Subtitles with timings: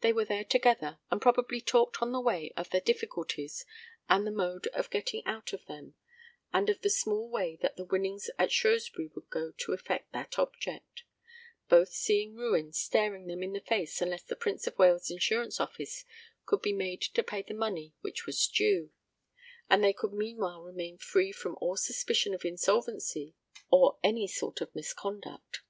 [0.00, 3.64] They went there together, and probably talked on the way of their difficulties
[4.08, 5.94] and the mode of getting out of them,
[6.52, 10.40] and of the small way that the winnings at Shrewsbury would go to effect that
[10.40, 11.04] object,
[11.68, 16.04] both seeing ruin staring them in the face unless the Prince of Wales Insurance office
[16.46, 18.90] could be made to pay the money which was due,
[19.70, 23.36] and they could meanwhile remain free from all suspicion of insolvency
[23.70, 25.60] or any sort of misconduct.